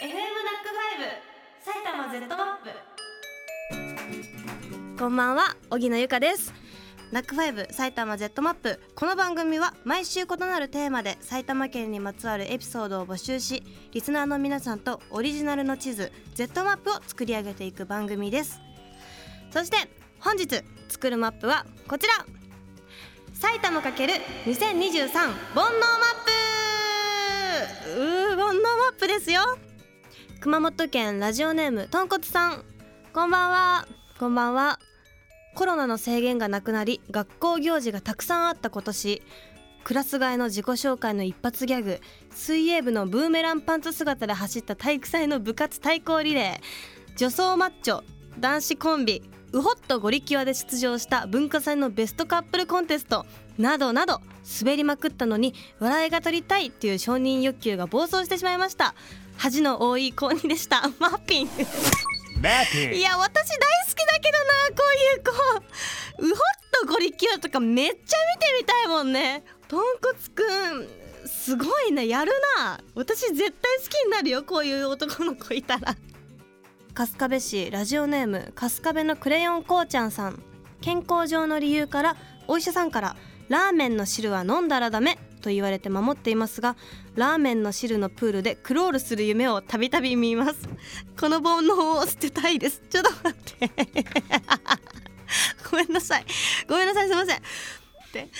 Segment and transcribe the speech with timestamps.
[0.00, 1.12] FM NACK5
[1.62, 2.56] 埼玉 Z マッ
[4.96, 6.54] プこんばんは荻野由佳です。
[7.12, 18.58] NACK5 埼玉 Z マップこの番組は毎週異なるテーマで埼玉県にまつわるエピソードを募集しリスナーの皆さんとオリジナルの地図 Z マップを作り上げていく番組です。
[19.50, 19.76] そして
[20.18, 22.14] 本日作るマップはこちら。
[23.34, 25.70] 埼玉 ×2023 煩悩マッ
[27.84, 28.00] プ。
[28.00, 29.42] うー煩悩マップですよ。
[30.40, 32.64] 熊本県ラジオネームとんこつさん。
[33.12, 33.86] こんばんは。
[34.18, 34.78] こんばんは。
[35.54, 39.22] コロナの制限がなくなり学校行事がたくさんあった今年。
[39.84, 42.00] クラス替えの自己紹介の一発ギャグ
[42.30, 48.02] 水泳部のブーメランパンツ姿で走った体育祭の部活対抗リレー女装マッチョ
[48.38, 49.22] 男子コンビ
[49.52, 53.26] ウホットゴリキュアで出場した文化祭のベストカップルコンテスト。
[53.58, 54.20] などなど
[54.60, 58.94] 滑りまくったのに笑いが取りたいっていう承認欲求が暴走してしまいました。
[59.36, 60.82] 恥の多い高2でした。
[61.00, 61.46] マッピン。
[61.46, 61.48] い
[63.02, 66.26] や私大好きだけどなこういう子。
[66.26, 66.36] ウホッ
[66.86, 69.44] トゴリキュアとかめっちゃ見てみたいもんね。
[69.68, 70.88] とんこつくん
[71.26, 72.06] すごいね。
[72.06, 72.80] やるな。
[72.94, 75.96] 私絶対好きになるよこういう男の子いたら
[76.92, 80.42] 春日部市ラジオネーム春日部のクレヨンこうちゃんさん。
[80.80, 82.16] 健康上の理由から
[82.48, 83.16] お医者さんから
[83.48, 86.76] ラーメンの汁は飲んだらダメと言われて守っていますが
[87.14, 90.68] ラーメンの汁のプールでクロールする夢をたびたび見ます。
[91.18, 92.82] この煩悩を捨てたいです。
[92.90, 93.70] ちょっと待って。
[95.70, 96.24] ごめんなさい。
[96.68, 97.08] ごめんなさい。
[97.08, 97.36] すいません。
[97.36, 97.40] っ
[98.12, 98.18] て。
[98.18, 98.32] やばい。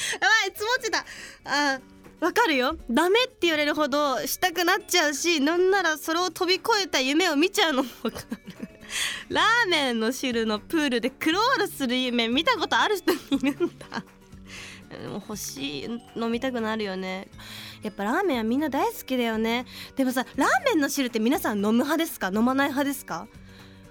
[0.53, 1.05] 積もってた
[1.45, 1.81] あ
[2.21, 2.77] わかるよ。
[2.91, 8.27] ダメって言われるほどしたくなっちゃうしなんならそれを飛び越えた夢を見ちゃうのもわかる。
[9.31, 14.05] ラーメンの汁のプールでクロールする夢見たことある人いるんだ。
[15.09, 17.29] も欲しい飲みたくなるよね。
[17.83, 19.65] やっぱラーメンはみんな大好きだよね。
[19.97, 22.31] でもさラーメンの汁って皆さん飲む派ですか？
[22.35, 23.29] 飲まない派ですか？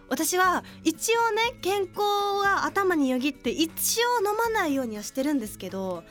[0.09, 6.03] 私は一応ね健康が頭によぎって一応飲まないようにはしてるんですけど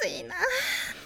[0.00, 0.34] ついな。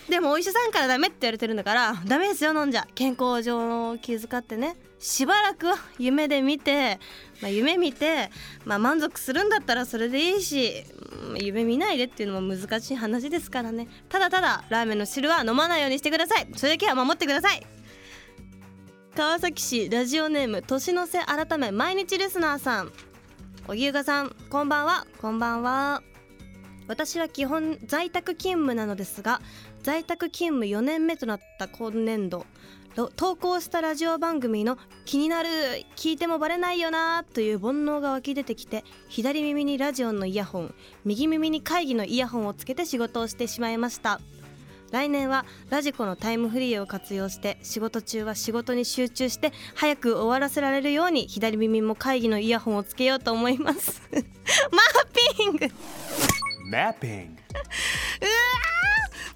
[0.09, 2.87] でもお医者さんからダメって言われてるんだからダメですよ飲んじゃ。
[2.95, 4.77] 健康上を気遣ってね。
[4.99, 7.01] しばらくは夢で見て、
[7.41, 8.31] まあ、夢見て、
[8.65, 10.85] まあ、満足するんだったらそれでいいし
[11.41, 13.89] 夢見ないでっていうのも難しい話ですからね。
[14.09, 16.47] ただただラーメンの汁は飲まないようにしてください。
[16.57, 17.67] それだけは守ってください。
[19.17, 22.93] 川崎市ラジオネーム年の瀬改め毎日リスナーさん。
[23.69, 25.07] 荻生さんこんばんは。
[25.21, 26.03] こんばんは。
[26.89, 29.41] 私は基本在宅勤務なのですが
[29.83, 32.47] 在宅勤務4年目となった今年度
[33.17, 34.77] 投稿したラジオ番組の
[35.07, 35.49] 「気になる
[35.97, 44.21] 聞いてもバレないよな」という煩悩が湧き出てきて左耳にラジオのイヤホン右耳に会議のイヤホンをつけて仕事をしてしまいました。
[44.91, 54.03] 来年はラジコのタイムフリーを活用して仕事中は仕事に集中して早く終わらせられるように左耳も会議のイヤホンをつけようと思います。
[54.13, 54.23] マッ
[55.39, 55.75] ピング！
[56.73, 58.33] マッピングうわ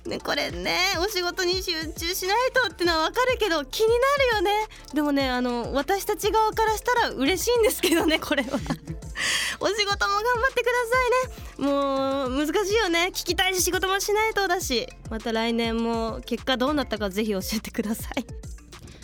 [0.08, 4.66] ね、これねお仕事に集中しないとってのはわかるけど気になるよね。
[4.94, 8.50] でもねあの私たち側からしたら嬉しいんですけどねこれは。
[9.58, 11.68] お仕事も頑張ってくださいね。
[11.68, 13.10] もう難しいよね。
[13.12, 14.88] 聞きたいし仕事もしないとだし。
[15.10, 18.24] また来年も結果どうなったかぜひ教えてください。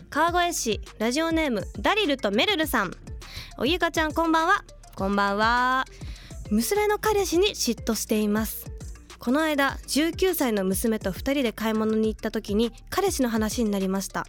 [0.09, 2.97] 川越市ラジオネームダリルとメルルさん。
[3.59, 4.64] おゆかちゃんこんばんは。
[4.94, 5.84] こんばんは
[6.52, 8.70] 娘の彼氏に嫉妬しています。
[9.18, 14.26] この間19歳の娘と2人で買い物に行った時に彼氏の話になりました。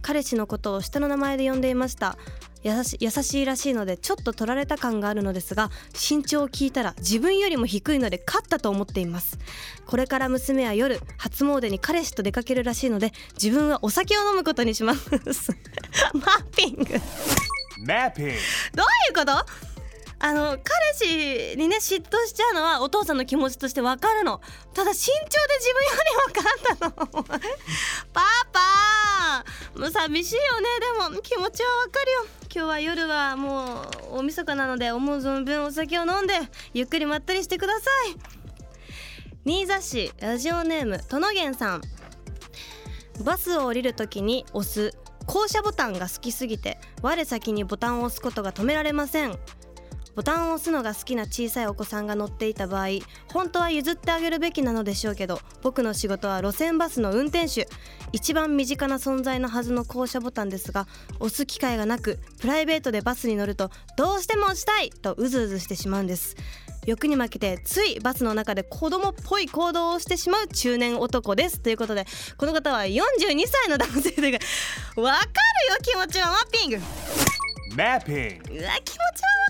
[0.00, 2.16] 彼氏のことを下の名前で呼んでいました。
[2.62, 9.38] 優し優しいらしいのでちょっと取られた感があるのですが身長を聞いたら自分よりも低いので勝ったと思っています。
[9.84, 15.10] これから娘は夜初詣に彼氏と出かけるらしいので自分はお酒を飲むことにします。
[16.14, 16.84] マッピング。
[17.86, 18.32] マッピング。
[18.76, 19.69] どういうこと？
[20.22, 20.62] あの彼
[20.94, 24.40] 氏にね嫉妬しちゃうのはお父さんの気持ちとしてわかるの。
[24.74, 27.24] ただ身長で自分よりも勝ったの。
[28.12, 28.20] パ
[28.52, 29.44] パ
[29.78, 30.68] もう寂しいよね。
[31.08, 32.26] でも気持ちはわかるよ。
[32.54, 36.34] 今日は夜はもう大晦日なので思う存分お酒を飲んで
[36.74, 38.16] ゆっくりまったりしてください。
[39.46, 41.80] 新座市ラジオネームとのげんさん。
[43.24, 44.94] バスを降りるときに押す
[45.26, 49.38] 降車ボタンが好きすぎて我先にボタンを押すことが止められません。
[50.14, 52.88] ボタンを押すのが好きな小さいお子さんが乗っていた場合
[53.32, 57.68] 本当は譲ってあげるべきなのでしょうけど僕の仕事は路線バスの運転手。
[58.12, 60.88] 一番身近な存在のはずの降車ボタンですが
[61.20, 66.36] 押す機会がなくプライベートでバスに乗るとどうしても押したいとうずうずしてしまうんです。
[66.86, 71.60] 欲に負けてついバスの中で子供っぽい行動をしてしまう中年男です。
[71.60, 72.98] ということでこの方は42
[73.46, 74.38] 歳の男性でわか
[74.96, 75.20] るよ
[75.82, 76.32] 気持ちは。
[76.32, 76.76] マッピング。
[76.76, 76.82] うわ
[78.00, 78.38] Mapping.
[78.42, 78.60] 気持ちはわかる。
[78.60, 79.49] んだけどな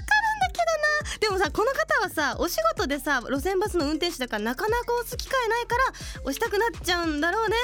[1.20, 5.82] でもさこの方はさお仕事でさ路線バスの運転手だからなかなか押す機会ないから
[6.22, 7.56] 押したくなっちゃうんだろうね。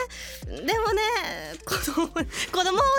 [0.47, 1.03] でもね
[1.64, 2.32] 子供子供を押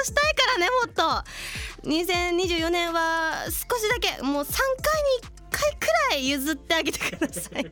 [0.03, 1.87] したいからねもっと。
[1.87, 7.71] 2024年は少しだけもう3回に1回くらい譲ってあげてください。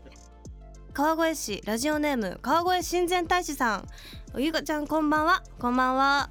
[0.94, 3.88] 川越市ラジオネーム川越親善大使さん。
[4.38, 5.44] ゆかちゃんこんばんは。
[5.60, 6.30] こんばんは。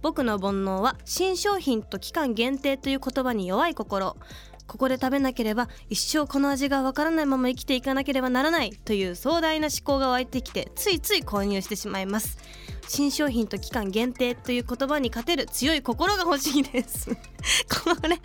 [0.00, 4.16] 僕の煩悩は新商品と期間限定という言葉に弱い心。
[4.72, 12.38] ここで食べなければ一生この味がわからないまま生きていかなければならないという壮大な思考が湧いてきてついつい購入してしまいます。
[12.88, 17.10] 新商品と期間限定という言葉に勝てる強い心が欲しいです。
[17.68, 18.18] これ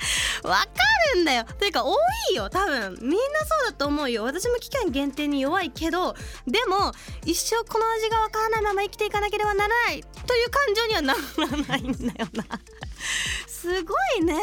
[0.50, 0.68] わか
[1.16, 1.44] るんだよ。
[1.60, 1.98] というか多
[2.32, 2.98] いよ多分。
[3.02, 4.24] みんなそうだと思うよ。
[4.24, 6.16] 私も期間限定に弱いけど
[6.48, 6.94] でも
[7.26, 12.46] 一生この味がわからないまま生きていかなければならないという感情にはならないんだよな。
[13.48, 14.36] すごいね。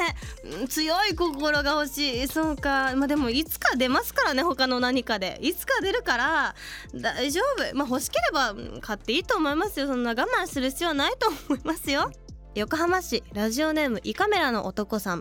[0.69, 2.29] 強い心が欲しい。
[2.29, 2.95] そうか。
[2.97, 5.39] まあでもいつか出ますからね他の何かで。
[5.41, 6.55] いつか出るから
[6.95, 7.77] 大丈夫。
[7.77, 9.87] まあ欲しければ買っていいと思いますよ。
[9.87, 12.11] そんな我慢する必要はないと思いますよ。
[12.55, 15.21] 横浜市ラジオネームイカメラの男さん。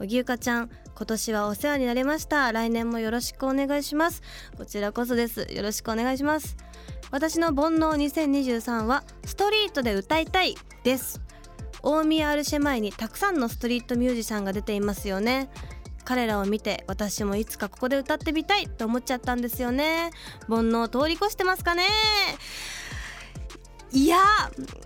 [0.00, 2.52] おぎゅうかちゃん今年はお世話になりました。
[2.52, 4.22] 来年もよろしくお願いします。
[4.56, 5.46] こちらこそです。
[5.50, 6.56] よろしくお願いします。
[7.10, 11.20] 私の煩悩2023はストリートで歌いたいです。
[11.82, 15.50] 大宮アルシェ前にたくさんのストリートミュージシャンが出ていますよね。
[16.04, 20.10] 彼らを見て私もいつかここで歌ってみたいと思っちゃったんですよね。
[20.48, 21.84] 煩悩通り越してますかね。
[23.92, 24.18] いや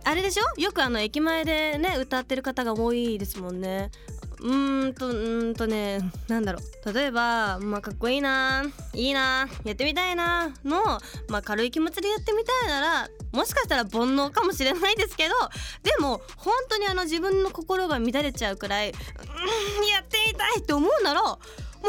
[0.05, 0.61] あれでしょ？
[0.61, 3.91] よくあの駅前でね歌ってる方が多いですもんね。
[4.45, 6.93] うーんとうんとねなんだろう。
[6.93, 8.63] 例えばまあかっこいいな
[8.93, 10.83] いいなやってみたいなの
[11.29, 15.35] まあ軽い気持ちでやってみたいならもしかしたら煩悩かもしれないですけど
[15.83, 18.95] でも本当にあの自分の心が乱れちゃうくらいうん
[19.89, 21.39] やってみたいって思うならも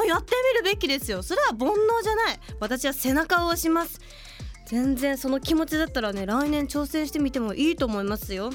[0.02, 1.24] うやってみるべきですよ。
[1.24, 2.40] それは煩悩じゃない。
[2.60, 4.00] 私は背中を押します。
[4.66, 8.50] 全然その気持ちだったらね来年挑戦してみてもいいと思いますよ。